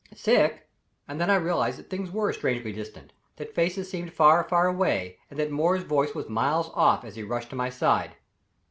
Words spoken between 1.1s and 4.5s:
then I realized that things were strangely distant, that faces seemed far,